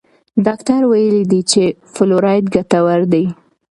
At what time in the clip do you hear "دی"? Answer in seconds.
3.13-3.25